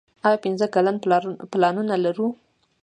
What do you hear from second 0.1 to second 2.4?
آیا پنځه کلن پلانونه لرو؟